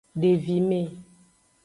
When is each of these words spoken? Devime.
Devime. 0.21 0.79